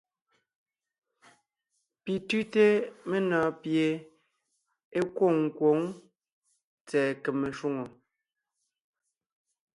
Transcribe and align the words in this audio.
Pi 2.03 2.13
tʉ́te 2.27 2.63
menɔɔn 3.09 3.51
pie 3.61 3.85
é 4.97 4.99
kwôŋ 5.15 5.35
kwǒŋ 5.57 5.79
tsɛ̀ɛ 6.87 7.09
kème 7.23 7.47
shwòŋo. 7.57 7.85